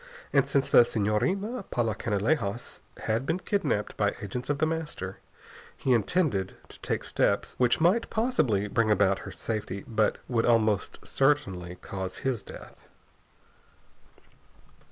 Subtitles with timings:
[0.33, 5.19] And since the Senhorina Paula Canalejas had been kidnapped by agents of The Master,
[5.77, 11.05] he intended to take steps which might possibly bring about her safety, but would almost
[11.05, 12.87] certainly cause his death.